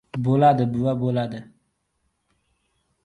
—Bo‘ladi, 0.27 0.65
bova, 0.77 0.95
bo‘ladi. 1.03 1.43